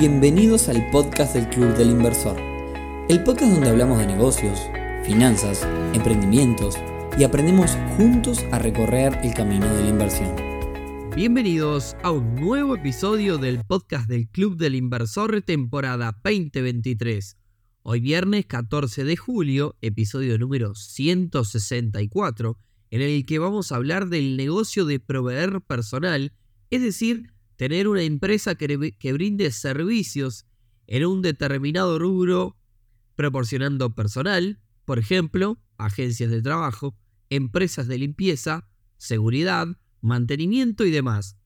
[0.00, 2.34] Bienvenidos al podcast del Club del Inversor,
[3.10, 4.58] el podcast donde hablamos de negocios,
[5.04, 5.62] finanzas,
[5.92, 6.76] emprendimientos
[7.18, 10.34] y aprendemos juntos a recorrer el camino de la inversión.
[11.14, 17.36] Bienvenidos a un nuevo episodio del podcast del Club del Inversor temporada 2023.
[17.82, 22.56] Hoy viernes 14 de julio, episodio número 164,
[22.90, 26.32] en el que vamos a hablar del negocio de proveer personal,
[26.70, 30.46] es decir, tener una empresa que, brinde servicios
[30.86, 32.56] en un determinado rubro
[33.16, 36.96] proporcionando personal, por ejemplo, agencias de trabajo,
[37.28, 39.66] empresas de limpieza, seguridad,
[40.00, 41.36] mantenimiento y demás.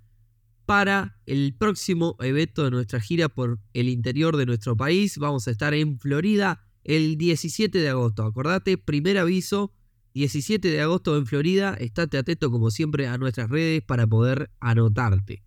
[0.64, 5.18] para el próximo evento de nuestra gira por el interior de nuestro país.
[5.18, 8.22] Vamos a estar en Florida el 17 de agosto.
[8.22, 9.74] Acordate, primer aviso,
[10.14, 11.74] 17 de agosto en Florida.
[11.74, 15.42] Estate atento como siempre a nuestras redes para poder anotarte.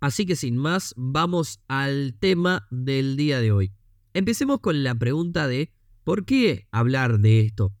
[0.00, 3.72] Así que sin más, vamos al tema del día de hoy.
[4.14, 5.72] Empecemos con la pregunta de
[6.04, 7.74] ¿por qué hablar de esto?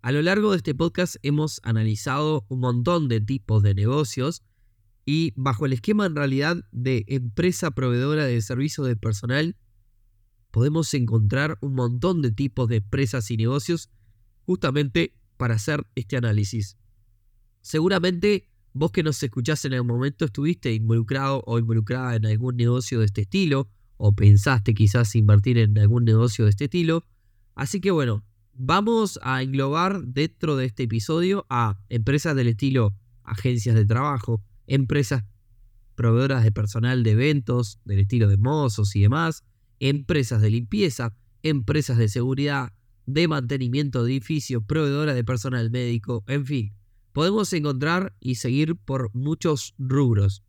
[0.00, 4.42] A lo largo de este podcast hemos analizado un montón de tipos de negocios
[5.04, 9.56] y bajo el esquema en realidad de empresa proveedora de servicios de personal
[10.52, 13.90] podemos encontrar un montón de tipos de empresas y negocios
[14.46, 16.76] justamente para hacer este análisis.
[17.60, 23.00] Seguramente vos que nos escuchás en el momento estuviste involucrado o involucrada en algún negocio
[23.00, 27.04] de este estilo o pensaste quizás invertir en algún negocio de este estilo.
[27.54, 33.74] Así que bueno, vamos a englobar dentro de este episodio a empresas del estilo agencias
[33.74, 35.24] de trabajo, empresas
[35.94, 39.44] proveedoras de personal de eventos, del estilo de mozos y demás,
[39.78, 42.72] empresas de limpieza, empresas de seguridad,
[43.06, 46.72] de mantenimiento de edificios, proveedora de personal médico, en fin,
[47.12, 50.42] podemos encontrar y seguir por muchos rubros.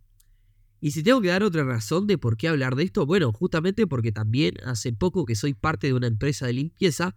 [0.79, 3.87] Y si tengo que dar otra razón de por qué hablar de esto, bueno, justamente
[3.87, 7.15] porque también hace poco que soy parte de una empresa de limpieza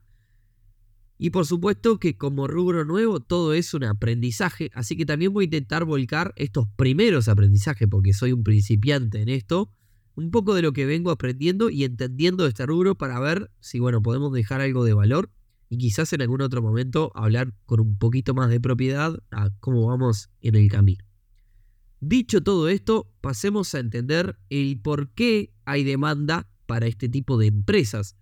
[1.19, 5.45] y por supuesto que como rubro nuevo todo es un aprendizaje, así que también voy
[5.45, 9.73] a intentar volcar estos primeros aprendizajes porque soy un principiante en esto
[10.17, 13.79] un poco de lo que vengo aprendiendo y entendiendo de este rubro para ver si,
[13.79, 15.31] bueno, podemos dejar algo de valor
[15.69, 19.87] y quizás en algún otro momento hablar con un poquito más de propiedad a cómo
[19.87, 21.05] vamos en el camino.
[22.01, 27.47] Dicho todo esto, pasemos a entender el por qué hay demanda para este tipo de
[27.47, 28.17] empresas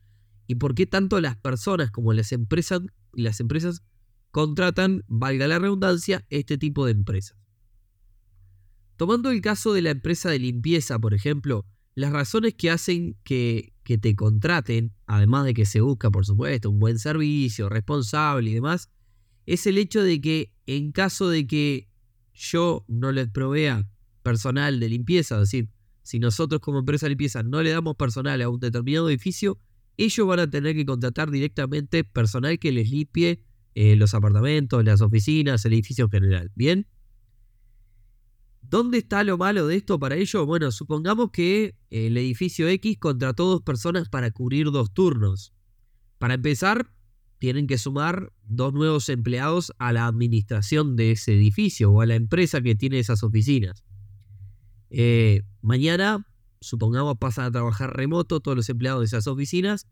[0.47, 2.81] y por qué tanto las personas como las empresas,
[3.13, 3.83] las empresas
[4.31, 7.37] contratan, valga la redundancia, este tipo de empresas.
[8.97, 13.73] Tomando el caso de la empresa de limpieza, por ejemplo, las razones que hacen que,
[13.85, 18.91] te contraten, además de que se busca, por supuesto, un buen servicio, responsable y demás,
[19.47, 21.89] es el hecho de que en caso de que
[22.33, 23.87] yo no les provea
[24.23, 25.69] personal de limpieza, es decir,
[26.03, 29.61] si nosotros como empresa de limpieza no le damos personal a un determinado edificio,
[29.97, 33.45] ellos van a tener que contratar directamente personal que les limpie
[33.75, 36.53] eh, los apartamentos, las oficinas, el edificio en general.
[36.55, 36.87] ¿Bien?
[38.71, 40.47] ¿Dónde está lo malo de esto para ello?
[40.47, 45.53] Bueno, supongamos que el edificio X contrató dos personas para cubrir dos turnos.
[46.19, 46.91] Para empezar,
[47.39, 52.15] tienen que sumar dos nuevos empleados a la administración de ese edificio o a la
[52.15, 53.85] empresa que tiene esas oficinas.
[54.91, 56.27] Eh, mañana,
[56.61, 59.87] supongamos, pasan a trabajar remoto todos los empleados de esas oficinas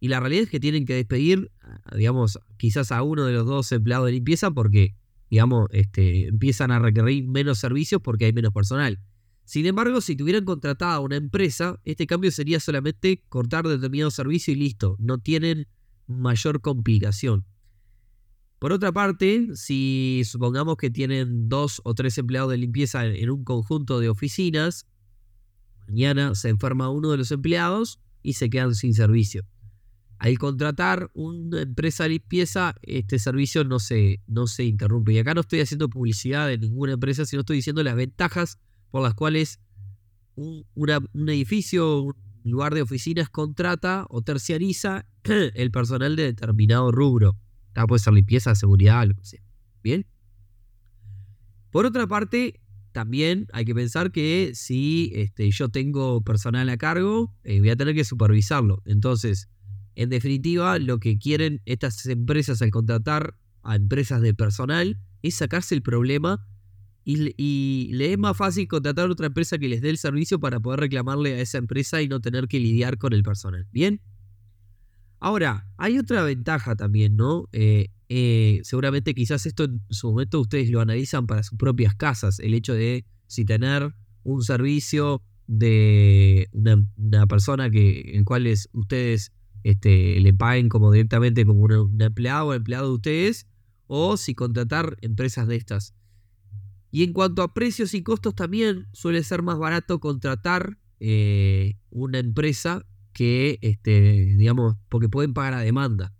[0.00, 1.50] y la realidad es que tienen que despedir,
[1.96, 4.94] digamos, quizás a uno de los dos empleados de limpieza porque
[5.30, 8.98] digamos, este, empiezan a requerir menos servicios porque hay menos personal.
[9.44, 14.56] Sin embargo, si tuvieran contratada una empresa, este cambio sería solamente cortar determinado servicio y
[14.56, 15.66] listo, no tienen
[16.06, 17.46] mayor complicación.
[18.58, 23.44] Por otra parte, si supongamos que tienen dos o tres empleados de limpieza en un
[23.44, 24.86] conjunto de oficinas,
[25.86, 29.46] mañana se enferma uno de los empleados y se quedan sin servicio
[30.18, 35.12] al contratar una empresa de limpieza, este servicio no se, no se interrumpe.
[35.12, 38.58] Y acá no estoy haciendo publicidad de ninguna empresa, sino estoy diciendo las ventajas
[38.90, 39.60] por las cuales
[40.34, 40.64] un,
[41.28, 47.36] edificio, un lugar de oficinas contrata o terciariza el personal de determinado rubro.
[47.86, 49.42] puede ser limpieza, seguridad, lo que sea.
[49.84, 50.04] Bien.
[51.70, 52.60] Por otra parte,
[52.90, 57.76] también hay que pensar que si este, yo tengo personal a cargo, eh, voy a
[57.76, 58.82] tener que supervisarlo.
[58.84, 59.48] Entonces,
[59.98, 63.34] en definitiva, lo que quieren estas empresas al contratar
[63.64, 66.46] a empresas de personal es sacarse el problema
[67.04, 70.38] y, y le es más fácil contratar a otra empresa que les dé el servicio
[70.38, 73.66] para poder reclamarle a esa empresa y no tener que lidiar con el personal.
[73.72, 74.00] Bien.
[75.18, 77.48] Ahora, hay otra ventaja también, ¿no?
[77.50, 82.38] Eh, eh, seguramente quizás esto en su momento ustedes lo analizan para sus propias casas,
[82.38, 83.92] el hecho de si tener
[84.22, 91.60] un servicio de una, persona que en cual ustedes este, le paguen como directamente como
[91.62, 93.46] un, empleado o empleado de ustedes,
[93.86, 95.94] o si contratar empresas de estas.
[96.90, 102.18] Y en cuanto a precios y costos también suele ser más barato contratar eh, una
[102.18, 106.14] empresa que, este, digamos, porque pueden pagar a demanda.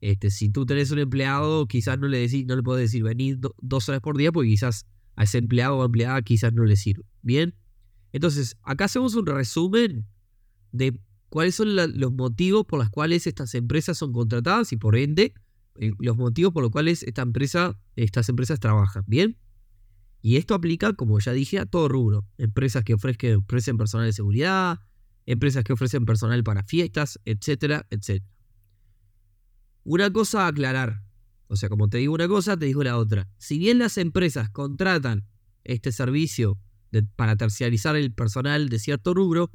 [0.00, 3.38] Este, si tú tenés un empleado, quizás no le, decís, no le puedes decir venir
[3.60, 7.04] dos horas por día, porque quizás a ese empleado o empleada quizás no le sirve.
[7.22, 7.54] Bien,
[8.12, 10.06] entonces acá hacemos un resumen
[10.72, 10.98] de
[11.30, 15.32] cuáles son los motivos por los cuales estas empresas son contratadas y por ende
[15.76, 19.04] eh, los motivos por los cuales estas empresas trabajan.
[19.06, 19.38] Bien,
[20.22, 22.26] y esto aplica, como ya dije, a todo rubro.
[22.36, 24.80] Empresas que ofrecen personal de seguridad,
[25.24, 28.30] empresas que ofrecen personal para fiestas, etcétera, etcétera.
[29.84, 31.02] Una cosa a aclarar.
[31.46, 33.28] O sea, como te digo una cosa, te digo la otra.
[33.38, 35.26] Si bien las empresas contratan
[35.64, 36.58] este servicio
[37.16, 39.50] para terciarizar el personal de cierto rubro,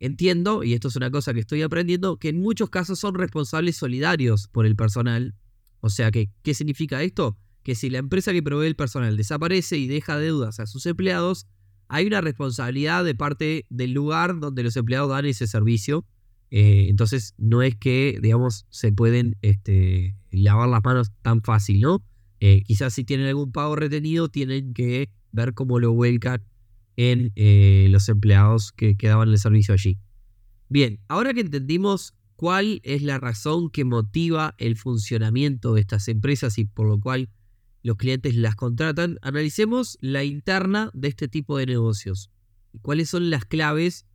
[0.00, 3.76] entiendo, y esto es una cosa que estoy aprendiendo, que en muchos casos son responsables
[3.76, 5.36] solidarios por el personal.
[5.80, 7.38] O sea, que, ¿qué significa esto?
[7.62, 11.46] Que si la empresa que provee el personal desaparece y deja deudas a sus empleados,
[11.86, 16.04] hay una responsabilidad de parte del lugar donde los empleados dan ese servicio
[16.50, 22.02] eh, entonces no es que, digamos, se pueden este, lavar las manos tan fácil, ¿no?
[22.40, 26.42] Eh, quizás si tienen algún pago retenido, tienen que ver cómo lo vuelcan
[27.00, 29.98] en eh, los empleados que quedaban en el servicio allí.
[30.68, 36.58] Bien, ahora que entendimos cuál es la razón que motiva el funcionamiento de estas empresas
[36.58, 37.30] y por lo cual
[37.82, 42.30] los clientes las contratan, analicemos la interna de este tipo de negocios.
[42.82, 44.06] ¿Cuáles son las claves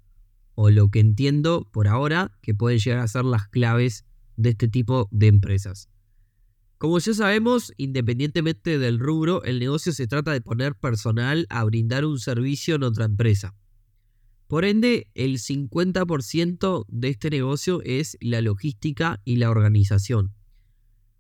[0.56, 4.06] o lo que entiendo por ahora que pueden llegar a ser las claves
[4.38, 5.90] de este tipo de empresas.
[6.86, 12.06] Como ya sabemos, independientemente del rubro, el negocio se trata de poner personal a brindar
[12.06, 13.56] un servicio en otra empresa.
[14.46, 20.36] Por ende, el 50% de este negocio es la logística y la organización.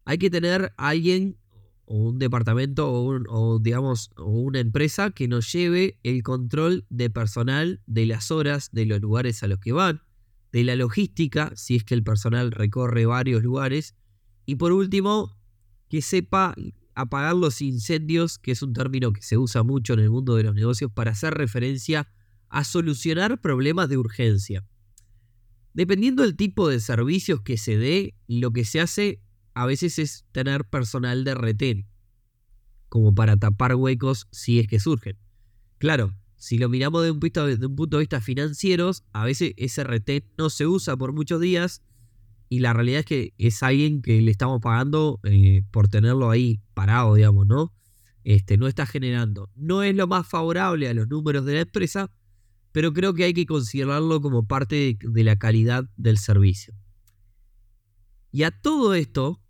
[0.05, 1.39] Hay que tener alguien
[1.85, 7.81] o un departamento o, digamos o una empresa que nos lleve el control de personal
[7.87, 10.03] de las horas de los lugares a los que van,
[10.51, 13.95] de la logística, si es que el personal recorre varios lugares,
[14.45, 15.34] y por último,
[15.89, 16.55] que sepa
[16.95, 20.43] apagar los incendios, que es un término que se usa mucho en el mundo de
[20.43, 22.07] los negocios para hacer referencia
[22.49, 24.65] a solucionar problemas de urgencia.
[25.73, 29.21] Dependiendo del tipo de servicios que se dé, lo que se hace
[29.53, 31.87] a veces es tener personal de retén,
[32.87, 35.17] como para tapar huecos si es que surgen.
[35.77, 40.49] Claro, si lo miramos de un, punto, de vista financiero, a veces ese retén no
[40.49, 41.81] se usa por muchos días
[42.55, 46.61] y la realidad es que es alguien que le estamos pagando eh, por tenerlo ahí
[46.73, 47.73] parado, digamos, ¿no?
[48.23, 49.49] Este, no está generando.
[49.55, 52.09] No es lo más favorable a los números de la empresa,
[52.71, 56.73] pero creo que hay que considerarlo como parte de la calidad del servicio.
[58.31, 59.41] Y a todo esto,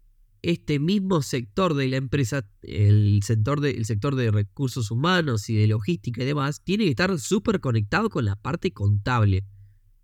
[0.41, 5.67] este mismo sector de la empresa, el sector de, sector de recursos humanos y de
[5.67, 9.45] logística y demás, tiene que estar súper conectado con la parte contable.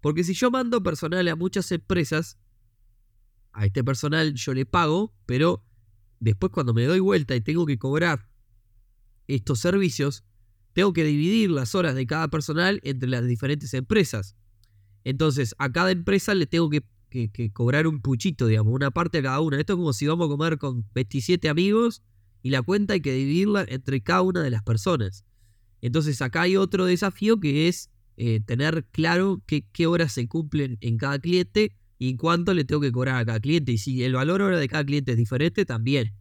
[0.02, 2.38] Porque si yo mando personal a muchas empresas,
[3.54, 5.64] a este personal yo le pago, pero
[6.20, 8.30] después cuando me doy vuelta y tengo que cobrar
[9.28, 10.24] estos servicios,
[10.74, 14.36] tengo que dividir las horas de cada personal entre las diferentes empresas.
[15.04, 19.24] Entonces, a cada empresa le tengo que que, cobrar un puchito, digamos, una parte a
[19.24, 19.60] cada una.
[19.60, 22.02] Esto es como si vamos a comer con 27 amigos
[22.42, 25.26] y la cuenta hay que dividirla entre cada una de las personas.
[25.82, 30.98] Entonces acá hay otro desafío que es eh, tener claro qué, horas se cumplen en
[30.98, 33.74] cada cliente y cuánto le tengo que cobrar a cada cliente.
[33.74, 36.16] Y si el valor hora de cada cliente es diferente, también.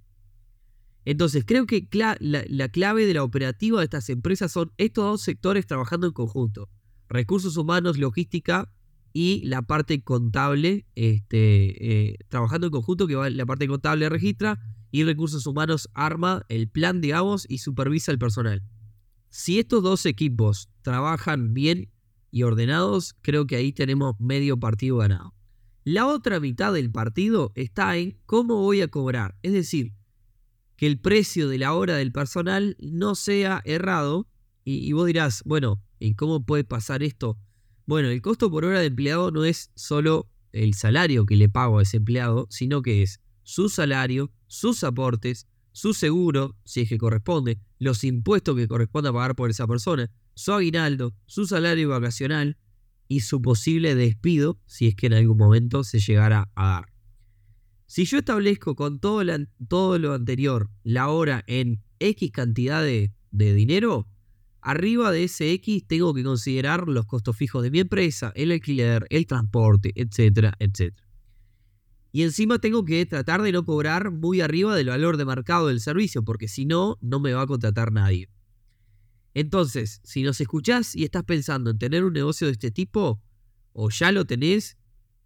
[1.06, 5.22] Entonces creo que la, la clave de la operativa de estas empresas son estos dos
[5.22, 6.68] sectores trabajando en conjunto.
[7.08, 8.70] Recursos humanos, logística
[9.14, 14.60] y la parte contable, este, eh, trabajando en conjunto, que va, la parte contable registra
[14.90, 18.62] y recursos humanos arma el plan, digamos, y supervisa el personal.
[19.30, 21.90] Si estos dos equipos trabajan bien
[22.30, 25.39] y ordenados, creo que ahí tenemos medio partido ganado.
[25.84, 29.94] La otra mitad del partido está en cómo voy a cobrar, es decir,
[30.76, 34.26] que el precio de la hora del personal no sea errado
[34.62, 37.38] Y, vos dirás, bueno, ¿y cómo puede pasar esto?
[37.86, 41.78] Bueno, el costo por hora de empleado no es solo el salario que le pago
[41.78, 46.98] a ese empleado, sino que es su salario, sus aportes, su seguro, si es que
[46.98, 52.58] corresponde, los impuestos que corresponde pagar por esa persona, su aguinaldo, su salario vacacional
[53.10, 56.84] y su posible despido si es que en algún momento se llegara a dar.
[57.86, 59.24] Si yo establezco con todo,
[59.66, 64.06] todo lo anterior la hora en X cantidad de, de dinero,
[64.60, 69.04] arriba de ese X tengo que considerar los costos fijos de mi empresa, el alquiler,
[69.10, 71.04] el transporte, etcétera, etcétera.
[72.12, 75.80] Y encima tengo que tratar de no cobrar muy arriba del valor de mercado del
[75.80, 78.28] servicio, porque si no, no me va a contratar nadie.
[79.34, 83.20] Entonces, si nos escuchás y estás pensando en tener un negocio de este tipo,
[83.72, 84.76] o ya lo tenés,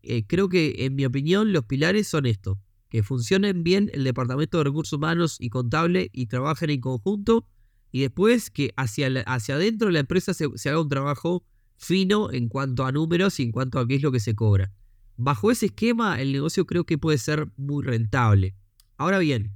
[0.02, 2.58] eh, creo que en mi opinión los pilares son estos.
[2.88, 7.46] Que funcionen bien el departamento de recursos humanos y contable y trabajen en conjunto.
[7.90, 11.44] Y después que hacia, hacia adentro de la empresa se, se haga un trabajo
[11.76, 14.72] fino en cuanto a números y en cuanto a qué es lo que se cobra.
[15.16, 18.54] Bajo ese esquema, el negocio creo que puede ser muy rentable.
[18.96, 19.52] Ahora bien,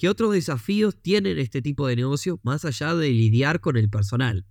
[0.00, 4.46] ¿qué otros desafíos tienen este tipo de negocios más allá de lidiar con el personal?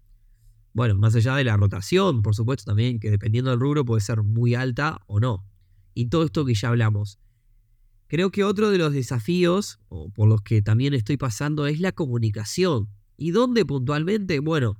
[0.73, 4.21] Bueno, más allá de la rotación, por supuesto también, que dependiendo del rubro puede ser
[4.21, 5.43] muy alta o no.
[5.95, 7.17] Y todo esto que ya hablamos.
[8.05, 11.93] Creo que otro de los desafíos, o por los que también estoy pasando, es la
[11.93, 12.87] comunicación.
[13.17, 14.37] ¿Y dónde puntualmente?
[14.41, 14.77] Bueno,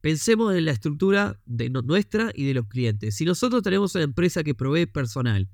[0.00, 3.16] Pensemos en la estructura de nuestra y de los clientes.
[3.16, 5.48] Si nosotros tenemos una empresa que provee personal,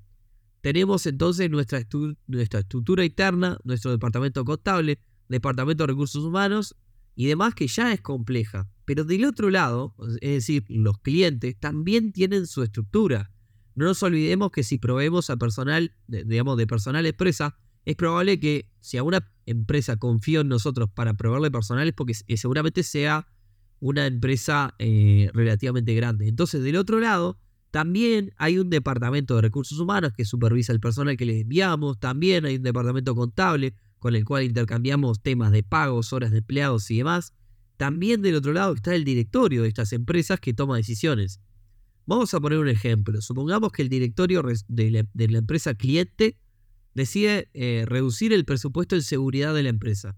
[0.63, 1.83] tenemos entonces nuestra,
[2.29, 6.77] nuestra estructura interna, nuestro departamento contable, departamento de recursos humanos
[7.17, 8.71] y demás que ya es compleja.
[8.85, 13.33] Pero del otro lado, es decir, los clientes también tienen su estructura.
[13.75, 18.71] No nos olvidemos que si proveemos a personal, digamos, de personal empresa, es probable que
[18.81, 23.27] si a una empresa confía en nosotros para proveerle personal es porque seguramente sea
[23.81, 26.29] una empresa eh, relativamente grande.
[26.29, 27.41] Entonces, del otro lado,
[27.73, 32.45] también hay un departamento de recursos humanos que supervisa el personal que les enviamos, también
[32.45, 36.99] hay un departamento contable con el cual intercambiamos temas de pagos, horas de empleados y
[36.99, 37.33] demás.
[37.79, 41.41] También del otro lado está el directorio de estas empresas que toma decisiones.
[42.05, 43.23] Vamos a poner un ejemplo.
[43.23, 46.37] Supongamos que el directorio de la, empresa cliente
[46.95, 50.15] decide eh, reducir el presupuesto en seguridad de la empresa.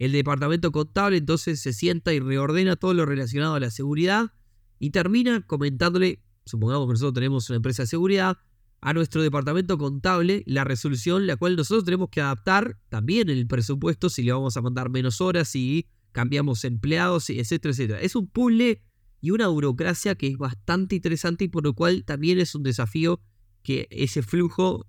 [0.00, 4.32] El departamento contable entonces se sienta y reordena todo lo relacionado a la seguridad
[4.80, 8.38] y termina comentándole, supongamos que nosotros tenemos una empresa de seguridad,
[8.82, 14.10] a nuestro departamento contable la resolución, la cual nosotros tenemos que adaptar también el presupuesto
[14.10, 18.00] si le vamos a mandar menos horas, si cambiamos empleados, etcétera, etcétera.
[18.00, 18.82] Es un puzzle
[19.20, 23.20] y una burocracia que es bastante interesante y por lo cual también es un desafío
[23.62, 24.86] que ese flujo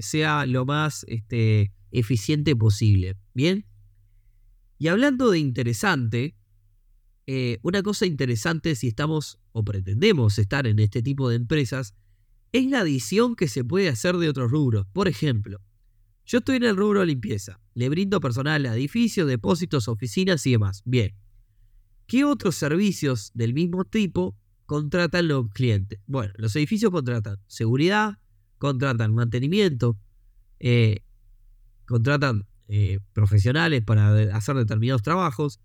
[0.00, 3.16] sea lo más este, eficiente posible.
[3.32, 3.64] Bien.
[4.78, 6.35] Y hablando de interesante,
[7.26, 11.94] eh, una cosa interesante si estamos o pretendemos estar en este tipo de empresas
[12.52, 14.86] es la adición que se puede hacer de otros rubros.
[14.92, 15.60] Por ejemplo,
[16.24, 20.82] yo estoy en el rubro limpieza, le brindo personal a edificios, depósitos, oficinas y demás.
[20.84, 21.14] Bien,
[22.06, 25.98] ¿qué otros servicios del mismo tipo contratan los clientes?
[26.06, 28.18] Bueno, los edificios contratan seguridad,
[28.58, 29.98] contratan mantenimiento,
[30.60, 31.02] eh,
[31.86, 35.60] contratan eh, profesionales para hacer determinados trabajos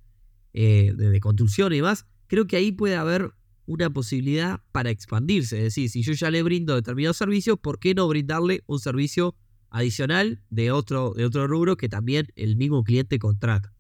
[0.53, 3.31] eh, de, construcción y demás, creo que ahí puede haber
[3.65, 5.58] una posibilidad para expandirse.
[5.58, 9.36] Es decir, si yo ya le brindo determinados servicios, ¿por qué no brindarle un servicio
[9.70, 13.74] adicional de otro, de otro rubro que también el mismo cliente contrata?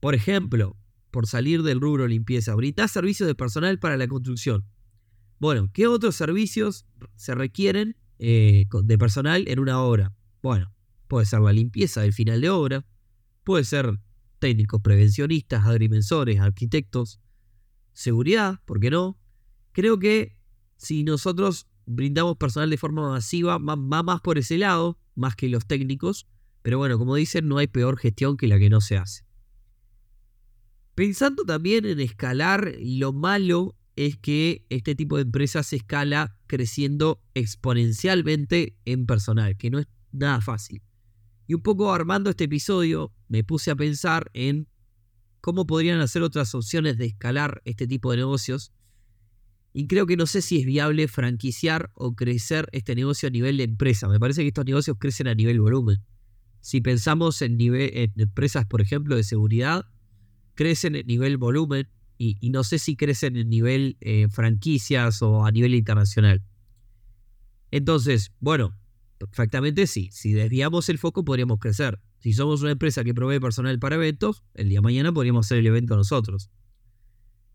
[0.00, 0.76] Por ejemplo,
[1.10, 4.64] por salir del rubro limpieza, brindar servicios de personal para la construcción.
[5.38, 10.12] Bueno, ¿qué otros servicios se requieren eh, de personal en una obra?
[10.42, 10.72] Bueno,
[11.08, 12.84] Puede ser la limpieza del final de obra,
[13.42, 13.98] puede ser
[14.38, 17.20] técnicos prevencionistas, agrimensores, arquitectos,
[17.92, 19.18] seguridad, ¿por qué no?
[19.72, 20.36] Creo que
[20.76, 25.66] si nosotros brindamos personal de forma masiva, va, más por ese lado, más que los
[25.66, 26.26] técnicos,
[26.62, 29.24] pero bueno, como dicen, no hay peor gestión que la que no se hace.
[30.94, 37.22] Pensando también en escalar, lo malo es que este tipo de empresas se escala creciendo
[37.34, 40.82] exponencialmente en personal, que no es nada fácil.
[41.48, 44.68] Y un poco armando este episodio, me puse a pensar en
[45.40, 48.70] cómo podrían hacer otras opciones de escalar este tipo de negocios.
[49.72, 53.56] Y creo que no sé si es viable franquiciar o crecer este negocio a nivel
[53.56, 54.08] de empresa.
[54.08, 56.04] Me parece que estos negocios crecen a nivel volumen.
[56.60, 59.86] Si pensamos en, en empresas, por ejemplo, de seguridad,
[60.54, 61.88] crecen a nivel volumen
[62.18, 66.42] y, no sé si crecen en nivel eh, franquicias o a nivel internacional.
[67.70, 68.76] Entonces, bueno,
[69.18, 70.08] Perfectamente sí.
[70.12, 72.00] Si desviamos el foco podríamos crecer.
[72.18, 75.58] Si somos una empresa que provee personal para eventos, el día de mañana podríamos hacer
[75.58, 76.50] el evento nosotros.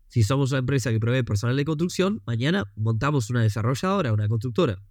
[0.08, 4.82] Si somos una empresa que provee personal de construcción, mañana montamos una desarrolladora, una constructora.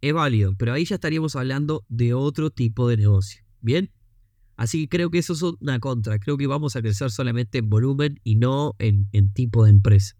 [0.00, 3.42] Es válido, pero ahí ya estaríamos hablando de otro tipo de negocio.
[3.60, 3.92] ¿Bien?
[4.56, 6.18] Así que creo que eso es una contra.
[6.18, 10.16] Creo que vamos a crecer solamente en volumen y no en, en tipo de empresa.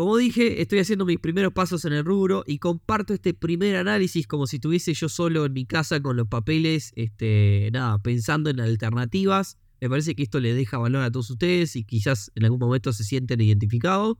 [0.00, 4.26] Como dije, estoy haciendo mis primeros pasos en el rubro y comparto este primer análisis
[4.26, 8.60] como si estuviese yo solo en mi casa con los papeles, este, nada, pensando en
[8.60, 9.58] alternativas.
[9.78, 12.94] Me parece que esto le deja valor a todos ustedes y quizás en algún momento
[12.94, 14.16] se sienten identificados.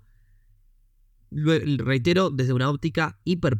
[1.30, 3.58] Reitero, desde una óptica hiper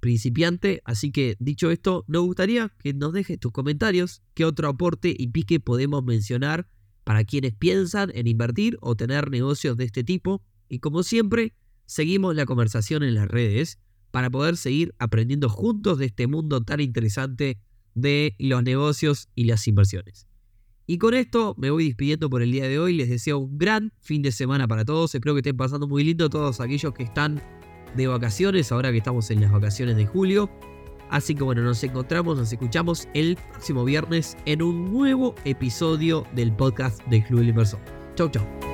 [0.00, 5.14] principiante, así que dicho esto, nos gustaría que nos dejes tus comentarios, qué otro aporte
[5.16, 6.68] y pique podemos mencionar
[7.04, 11.54] para quienes piensan en invertir o tener negocios de este tipo y como siempre,
[11.86, 13.78] seguimos la conversación en las redes
[14.10, 17.58] para poder seguir aprendiendo juntos de este mundo tan interesante
[17.94, 20.26] de los negocios y las inversiones.
[20.86, 22.94] Y con esto me voy despidiendo por el día de hoy.
[22.94, 25.14] Les deseo un gran fin de semana para todos.
[25.14, 27.42] Espero que estén pasando muy lindo todos aquellos que están
[27.96, 30.50] de vacaciones, ahora que estamos en las vacaciones de julio.
[31.10, 36.52] Así que bueno, nos encontramos, nos escuchamos el próximo viernes en un nuevo episodio del
[36.54, 37.80] podcast de Club del Inversor.
[38.16, 38.73] Chau, chau.